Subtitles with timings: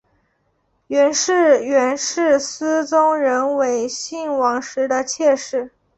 [0.87, 5.69] 袁氏原是思宗仍为信王时的妾室。